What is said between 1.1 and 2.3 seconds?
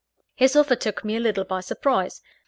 a little by surprise.